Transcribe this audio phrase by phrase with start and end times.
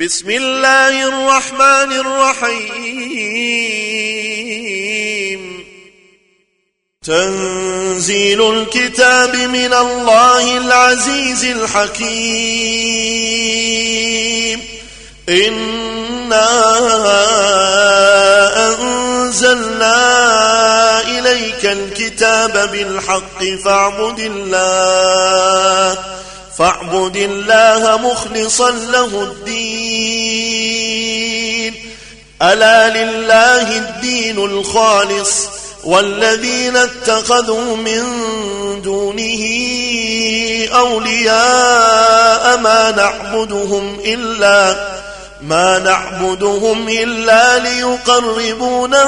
[0.00, 2.84] بسم الله الرحمن الرحيم.
[7.04, 11.98] تنزيل الكتاب من الله العزيز الحكيم.
[15.28, 16.48] إنا
[18.74, 19.98] أنزلنا
[21.00, 25.98] إليك الكتاب بالحق فاعبد الله.
[26.58, 30.58] فاعبد الله مخلصا له الدين.
[32.42, 35.30] ألا لله الدين الخالص
[35.84, 38.02] والذين اتخذوا من
[38.82, 39.44] دونه
[40.74, 44.88] أولياء ما نعبدهم إلا
[45.42, 49.04] ما نعبدهم إلا ليقربونا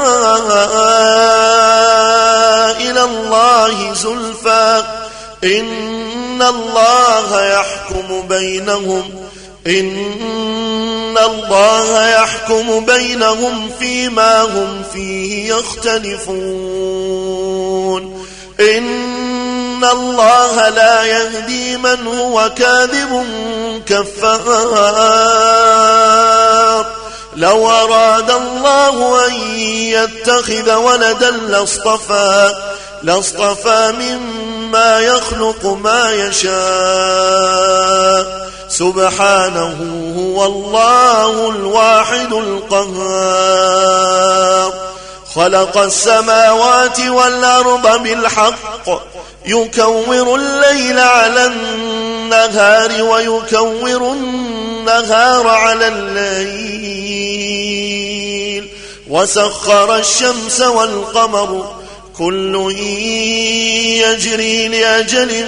[2.80, 4.84] إلى الله زلفى.
[5.44, 6.09] إن
[6.42, 9.10] الله يحكم بينهم
[9.66, 16.80] إن الله يحكم بينهم فيما هم فيه يختلفون
[18.60, 23.26] إن الله لا يهدي من هو كاذب
[23.86, 25.40] كفار
[27.36, 29.34] لو أراد الله أن
[29.70, 32.54] يتخذ ولدا لاصطفى
[33.02, 36.50] لاصطفى مما يخلق ما يشاء
[38.68, 39.76] سبحانه
[40.16, 43.70] هو الله الواحد القهار
[45.34, 49.02] خلق السماوات والأرض بالحق
[49.46, 57.00] يكور الليل على النهار ويكور النهار على الليل
[59.08, 61.79] وسخر الشمس والقمر
[62.18, 62.72] كل
[64.04, 65.44] يجري لأجل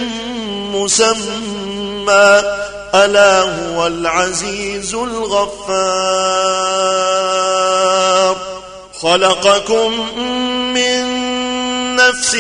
[0.73, 2.43] مسمى.
[2.95, 6.53] ألا هو العزيز الغفار.
[9.03, 10.17] خلقكم
[10.75, 11.23] من
[11.97, 12.35] نفس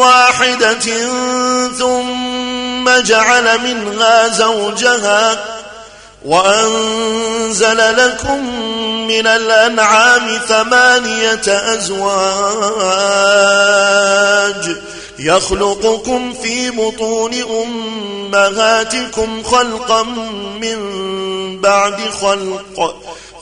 [0.00, 0.88] واحدة
[1.78, 5.44] ثم جعل منها زوجها
[6.24, 8.46] وأنزل لكم
[9.06, 12.02] من الأنعام ثمانية أزواج
[15.18, 17.34] يخلقكم في بطون
[18.34, 20.02] أمهاتكم خلقا
[20.60, 20.78] من
[21.60, 22.96] بعد خلق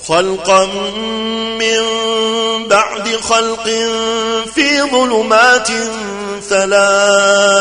[0.09, 0.65] خلقا
[1.59, 1.81] من
[2.69, 3.65] بعد خلق
[4.55, 5.69] في ظلمات
[6.49, 7.61] ثلاث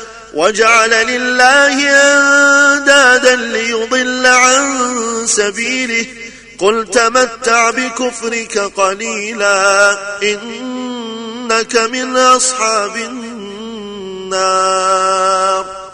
[0.33, 4.91] وجعل لله أندادا ليضل عن
[5.25, 6.05] سبيله.
[6.59, 14.45] قل تمتع بكفرك قليلا إنك من أصحاب النار.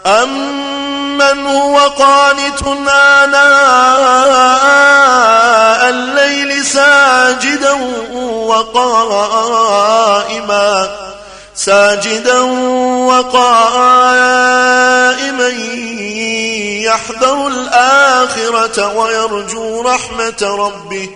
[0.06, 3.38] أمن هو قانت آناء
[5.88, 7.72] الليل ساجدا
[8.46, 9.88] وقائما.
[11.58, 12.40] ساجدا
[13.10, 14.28] وقائما
[16.86, 21.08] يحذر الآخرة ويرجو رحمة ربه.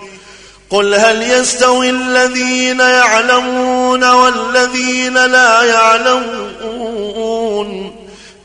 [0.70, 6.32] قل هل يستوي الذين يعلمون والذين لا يعلمون؟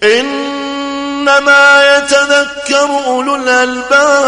[0.03, 4.27] إنما يتذكر أولو الألباب.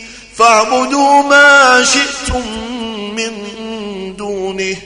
[0.37, 2.43] فاعبدوا ما شئتم
[3.15, 3.31] من
[4.17, 4.77] دونه.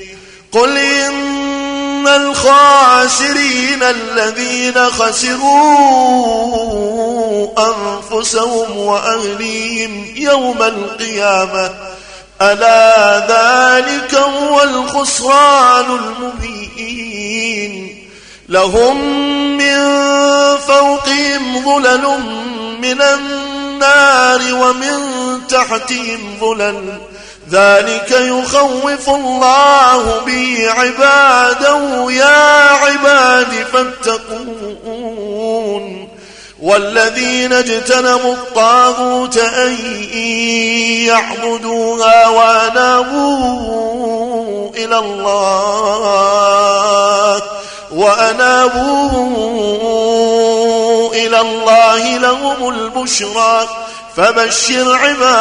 [0.51, 5.47] قل إن الخاسرين الذين خسروا
[7.57, 11.71] أنفسهم وأهليهم يوم القيامة.
[12.41, 18.01] ألا ذلك هو الخسران المبين.
[18.49, 19.17] لهم
[19.57, 19.77] من
[20.67, 22.19] فوقهم ظلل
[22.81, 23.34] من النار.
[24.53, 25.01] ومن
[25.47, 26.83] تحتهم ظلل.
[27.51, 32.11] ذلك يخوف الله به عباده.
[32.11, 34.95] يا عباد فاتقون.
[36.61, 39.77] والذين اجتنبوا الطاغوت أن
[41.07, 43.55] يعبدوها وأنابوا
[44.75, 46.05] إلى الله.
[47.95, 49.09] وأنابوا
[51.13, 53.67] إلى الله لهم البشرى
[54.15, 55.35] فبشر عباد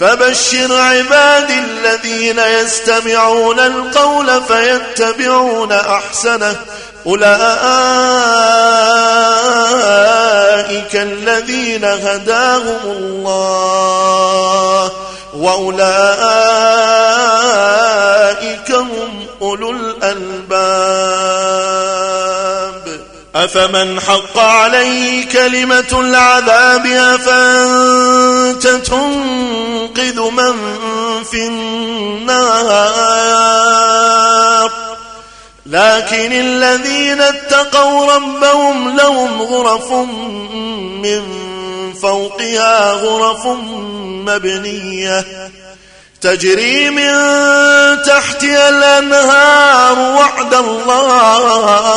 [0.00, 6.56] فبشر عباد الذين يستمعون القول فيتبعون أحسنه.
[7.06, 7.26] أولئك
[10.94, 14.92] الذين هداهم الله
[15.36, 15.86] وأولئك
[18.70, 19.70] هم أولو
[23.44, 30.54] أفمن حق عليه كلمة العذاب أفأنت تنقذ من
[31.24, 32.86] في النار؟
[35.66, 39.92] لكن الذين اتقوا ربهم لهم غرف
[41.02, 41.22] من
[42.02, 43.46] فوقها غرف
[44.26, 45.24] مبنية
[46.20, 47.12] تجري من
[48.02, 51.96] تحتها الأنهار وعد الله.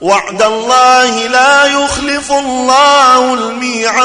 [0.00, 4.00] وعد الله لا يخلف الله الميعاد.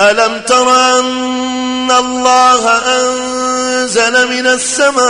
[0.00, 2.68] ألم تر أن الله
[3.00, 5.04] أنزل من السماء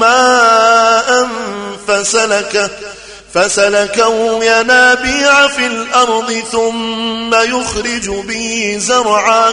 [0.00, 1.28] ماء
[1.88, 2.70] فسلكه
[3.34, 9.52] فسلكه ينابيع في الأرض ثم يخرج به زرعا.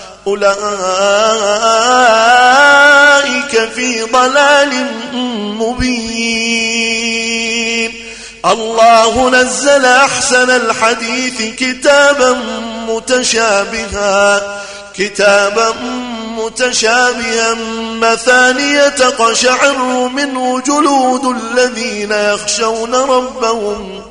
[0.31, 0.51] أولئك
[3.75, 4.87] في ضلال
[5.59, 6.71] مبين.
[8.45, 12.39] الله نزل أحسن الحديث كتابا
[12.87, 14.41] متشابها
[14.97, 15.73] كتابا
[16.37, 17.53] متشابها.
[18.01, 24.01] مثانية تقشعر منه جلود الذين يخشون ربهم.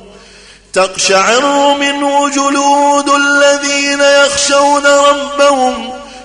[0.73, 6.00] تقشعر منه جلود الذين يخشون ربهم.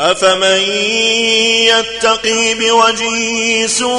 [0.00, 0.60] أفمن
[1.66, 3.98] يتقي بوجهه سوء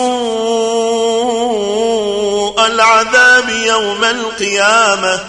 [2.66, 5.20] العذاب يوم القيامة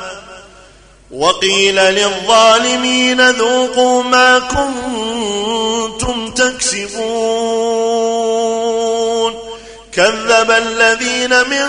[1.11, 7.00] وقيل للظالمين ذوقوا ما كنتم تكسبون
[9.93, 11.69] كذب الذين من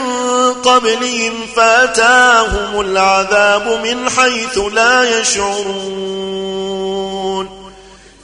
[0.53, 6.41] قبلهم فأتاهم العذاب من حيث لا يشعرون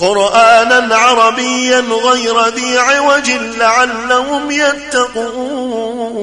[0.00, 6.14] قرآنا عربيا غير ذي عوج لعلهم يتقون.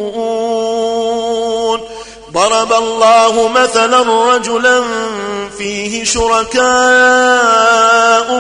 [2.33, 4.01] ضرب الله مثلا
[4.35, 4.83] رجلا
[5.57, 6.61] فيه شركاء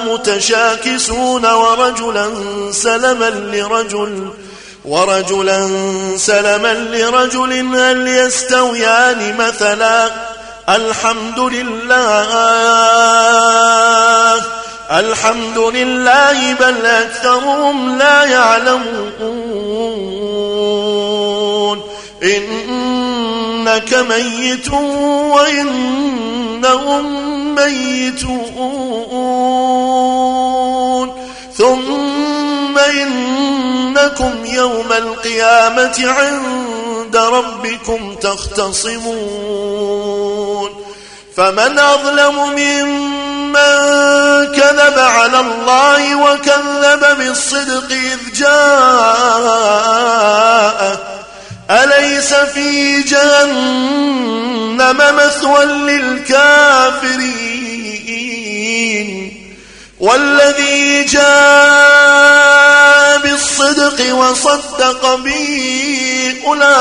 [0.07, 2.29] متشاكسون ورجلا
[2.71, 4.29] سلما لرجل
[4.85, 5.69] ورجلا
[6.17, 10.11] سلما لرجل هل يستويان مثلا؟
[10.69, 12.21] الحمد لله.
[14.91, 18.91] الحمد لله بل أكثرهم لا يعلمون.
[22.23, 24.71] إنك ميت
[25.31, 27.05] وإنهم
[27.55, 28.31] ميتون.
[31.57, 39.11] ثم إنكم يوم القيامة عند ربكم تختصمون.
[41.37, 43.30] فمن أظلم ممن
[44.71, 48.51] كذب على الله وكذب بالصدق إذ جاءه.
[51.71, 57.31] أليس في جهنم مثوى للكافرين؟
[59.99, 62.41] والذي جاء
[63.17, 66.71] بالصدق وصدق به أولئك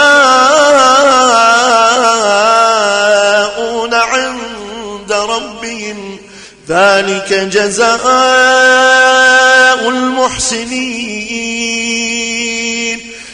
[3.94, 6.18] عند ربهم.
[6.70, 7.94] ذلك جزاء
[9.90, 11.14] المحسنين.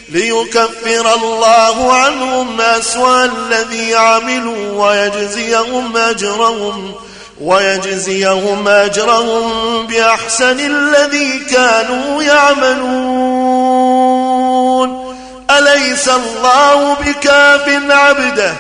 [0.10, 6.94] ليكفر الله عنهم أسوأ الذي عملوا ويجزيهم أجرهم.
[7.42, 13.40] ويجزيهم أجرهم بأحسن الذي كانوا يعملون.
[15.52, 18.54] أليس الله بكاف عبده؟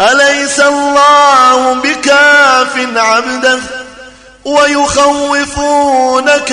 [0.00, 3.58] أليس الله بكاف عبده؟
[4.44, 5.78] ويخوفونك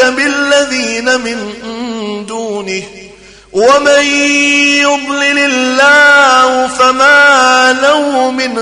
[0.06, 1.54] بالذين من
[2.28, 2.84] دونه.
[3.56, 4.04] ومن
[4.84, 8.58] يضلل الله فما له من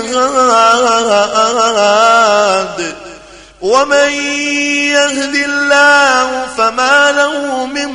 [1.66, 2.94] هاد
[3.60, 4.10] ومن
[4.94, 7.88] يهد الله فما له من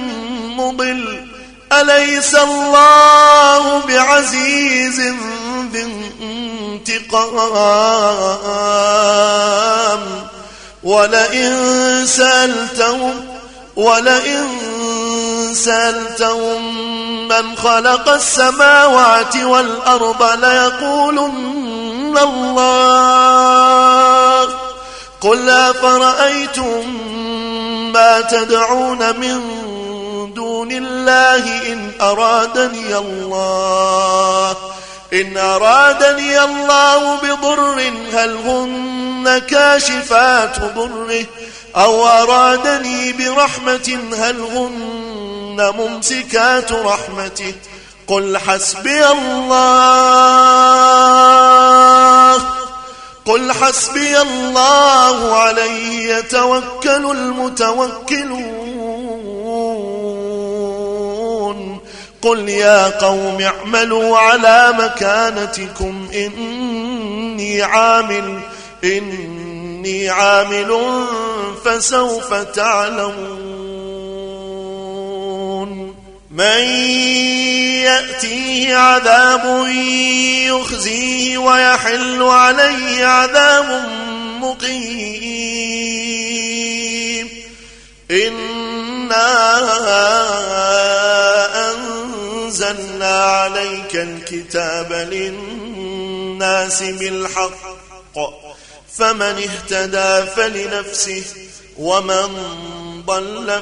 [0.57, 1.25] مضل
[1.73, 4.99] أليس الله بعزيز
[5.71, 7.29] ذي انتقام؟
[10.83, 13.25] ولئن سألتهم
[13.75, 14.47] ولئن
[15.53, 16.87] سألتهم
[17.27, 23.09] من خلق السماوات والأرض ليقولن الله.
[25.21, 27.03] قل أفرأيتم
[27.93, 29.41] ما تدعون من
[30.35, 34.55] دون الله إن أرادني الله.
[35.13, 41.25] إن أرادني الله بضر هل هن كاشفات ضره؟
[41.75, 44.99] أو أرادني برحمة هل هن
[45.59, 47.53] ممسكات رحمته.
[48.07, 49.49] قل حسبي الله.
[53.25, 58.49] قل حسبي الله عليه يتوكل المتوكلون.
[62.21, 66.07] قل يا قوم اعملوا على مكانتكم.
[66.13, 68.39] إني عامل
[68.83, 71.05] إني عامل
[71.65, 73.38] فسوف تعلمون.
[76.39, 76.63] من
[77.83, 79.67] يأتيه عذاب
[80.47, 83.89] يخزيه ويحل عليه عذاب
[84.41, 84.89] مقيم.
[88.11, 89.27] إنا
[91.71, 97.79] أنزلنا عليك الكتاب للناس بالحق.
[98.97, 101.23] فمن اهتدى فلنفسه
[101.77, 102.29] ومن
[103.05, 103.61] ضل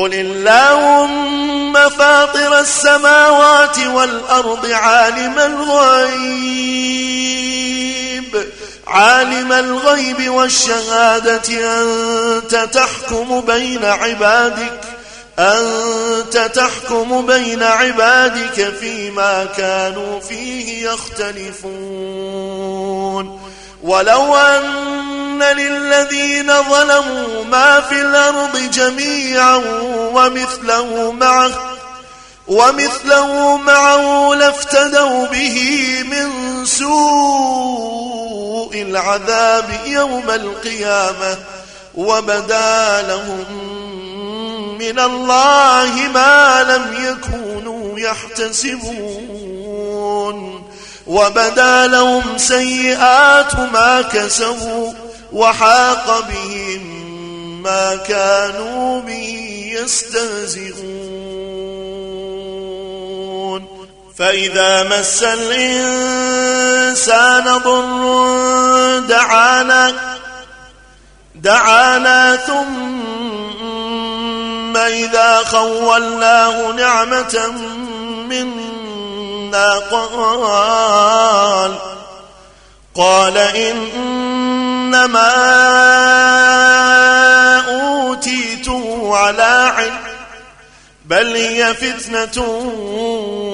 [0.00, 6.00] قل اللهم فاطر السماوات والأرض عالم الغيب.
[8.86, 11.42] عالم الغيب والشهادة
[11.82, 14.80] أنت تحكم بين عبادك
[15.38, 22.40] أنت تحكم بين عبادك فيما كانوا فيه يختلفون.
[23.82, 29.56] ولو أن للذين ظلموا ما في الأرض جميعا
[30.14, 31.50] ومثله معه
[32.48, 35.58] ومثله معه لافتدوا به
[36.10, 36.30] من
[36.66, 38.10] سوء
[38.74, 41.38] العذاب يوم القيامة
[41.94, 43.44] وبدا لهم
[44.78, 49.30] من الله ما لم يكونوا يحتسبون
[51.06, 54.92] وبدا لهم سيئات ما كسبوا
[55.32, 56.89] وحاق بهم
[57.62, 59.36] ما كانوا به
[59.80, 61.20] يستهزئون.
[64.18, 66.64] فإذا مس الإنسان
[67.44, 69.92] ضر دعانا
[71.34, 72.70] دعانا ثم
[74.76, 77.52] إذا خولناه نعمة
[78.28, 81.74] منا قال
[82.96, 85.30] قال إنما
[89.16, 90.00] على علم
[91.04, 92.42] بل هي فتنة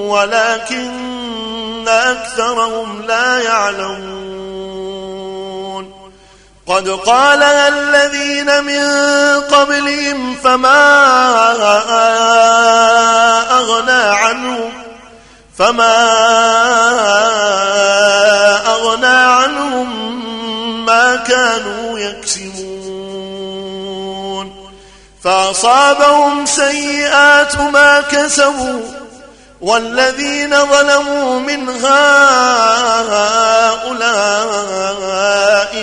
[0.08, 4.36] ولكن أكثرهم لا يعلمون.
[6.66, 8.84] قد قال الذين من
[9.40, 10.72] قبلهم فما
[13.50, 14.72] أغنى عنهم
[15.58, 15.96] فما
[18.66, 20.16] أغنى عنهم
[20.86, 22.25] ما كانوا يكسبون
[25.26, 28.80] فأصابهم سيئات ما كسبوا
[29.60, 31.96] والذين ظلموا من هؤلاء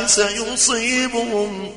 [0.07, 1.71] سيصيبهم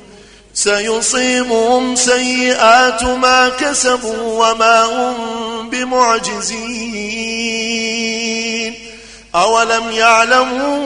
[0.53, 5.15] سيصيبهم سيئات ما كسبوا وما هم
[5.69, 6.87] بمعجزين
[9.35, 10.77] أولم يعلموا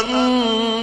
[0.00, 0.69] أن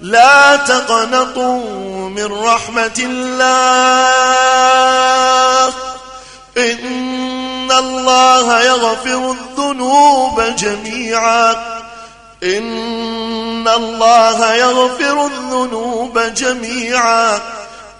[0.00, 3.48] لا تقنطوا من رحمة الله.
[6.58, 11.52] إن الله يغفر الذنوب جميعا.
[12.42, 17.40] إن الله يغفر الذنوب جميعا.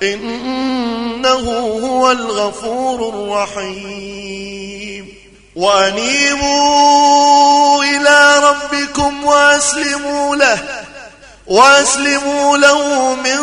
[0.03, 5.15] إنه هو الغفور الرحيم.
[5.57, 6.75] وأنيبوا
[7.85, 10.59] إلى ربكم وأسلموا له.
[11.49, 13.39] وأسلموا له من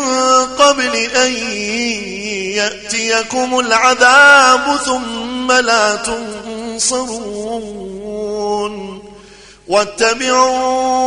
[0.46, 1.32] قبل أن
[2.56, 7.26] يأتيكم العذاب ثم لا تنصرون.
[9.68, 11.02] واتبعوا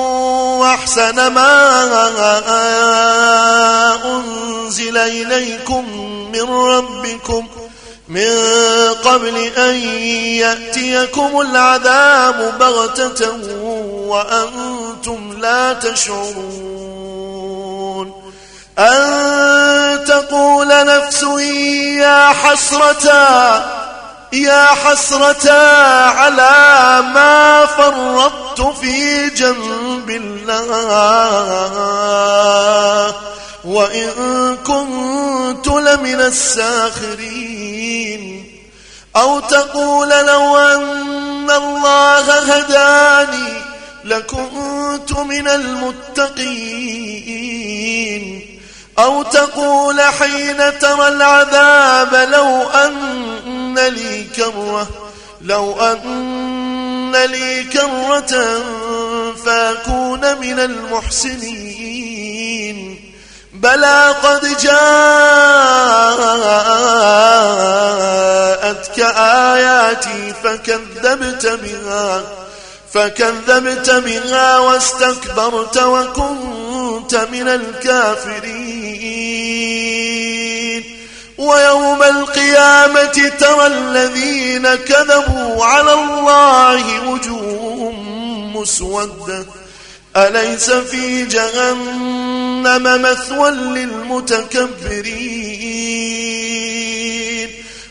[0.75, 1.85] أحسن ما
[4.05, 5.85] أنزل إليكم
[6.33, 7.47] من ربكم
[8.09, 8.31] من
[9.05, 9.75] قبل أن
[10.43, 13.31] يأتيكم العذاب بغتة
[14.09, 16.68] وأنتم لا تشعرون.
[18.79, 21.23] أن تقول نفس
[21.99, 23.65] يا حسرتا
[24.33, 31.59] يا حسرتا على ما فرطت في جنب الله.
[33.65, 37.49] وإن كنت لمن الساخرين.
[39.17, 43.63] أو تقول لو أن الله هداني
[44.05, 46.39] لكنت من المتقين.
[48.99, 54.89] أو تقول حين ترى العذاب لو أن لي كرة
[55.41, 58.63] لو أن لي كرة
[59.45, 61.99] فأكون من المحسنين.
[63.53, 64.79] بلى قد جاءتك
[69.17, 72.23] آياتي فكذبت بها.
[72.95, 78.59] فكذبت بها واستكبرت وكنت من الكافرين.
[81.39, 89.47] ويوم القيامة ترى الذين كذبوا على الله وجوههم مسودة.
[90.17, 94.29] أليس في جهنم مثوى للمتكبرين؟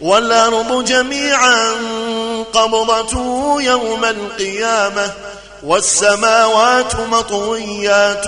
[0.00, 1.70] والأرض جميعا
[2.52, 5.12] قبضته يوم القيامة
[5.62, 8.26] والسماوات مطويات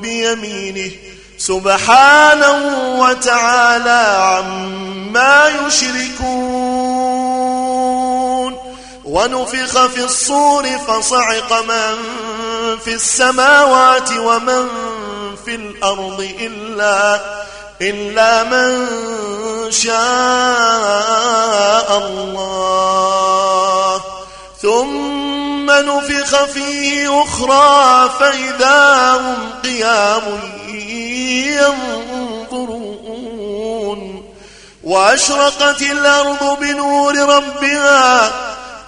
[0.00, 0.90] بيمينه.
[1.38, 2.58] سبحانه
[2.98, 6.66] وتعالى عما يشركون.
[9.04, 11.96] ونفخ في الصور فصعق من
[12.84, 14.68] في السماوات ومن
[15.44, 17.20] في الأرض إلا
[17.82, 18.86] إلا من
[19.70, 19.98] شاء
[21.98, 22.86] الله.
[24.62, 30.22] ثم نفخ فيه أخرى فإذا هم قيام
[32.50, 32.96] ينظرون.
[34.84, 38.32] وأشرقت الأرض بنور ربها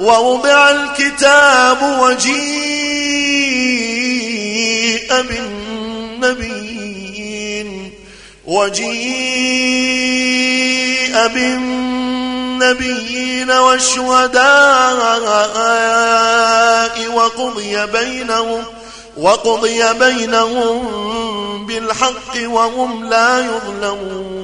[0.01, 2.39] ووضع الكتاب وجيء
[5.23, 6.58] بالنبيين
[8.49, 8.89] وجيء
[11.35, 14.39] بالنبيين والشهداء
[17.15, 18.63] وقضي بينهم
[19.17, 24.39] وقضي بينهم بالحق وهم لا يظلمون.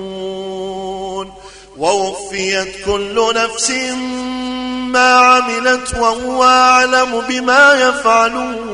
[1.78, 3.70] ووفيت كل نفس
[4.94, 8.73] ما عملت وهو أعلم بما يفعلون.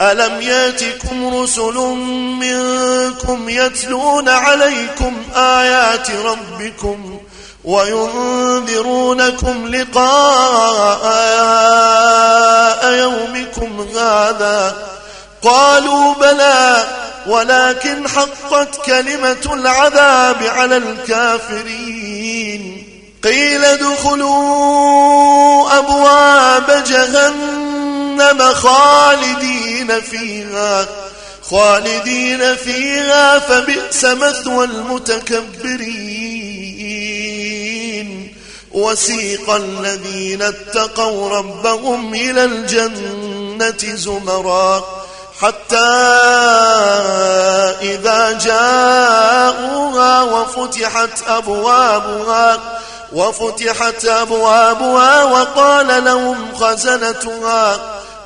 [0.00, 1.74] ألم ياتكم رسل
[2.40, 7.18] منكم يتلون عليكم آيات ربكم
[7.64, 9.14] وينذرونكم
[9.68, 11.10] لقاء
[12.92, 14.76] يومكم هذا
[15.42, 16.84] قالوا بلى
[17.26, 22.20] ولكن حقت كلمة العذاب على الكافرين
[23.24, 24.38] قيل ادخلوا
[25.78, 30.86] أبواب جهنم خالدين فيها
[31.50, 36.40] خالدين فيها فبئس مثوى المتكبرين.
[38.72, 44.84] وسيق الذين اتقوا ربهم إلى الجنة زمرا
[45.40, 45.76] حتى
[47.82, 52.58] إذا جاءوها وفتحت أبوابها
[53.12, 58.00] وفتحت أبوابها وقال لهم خزنتها.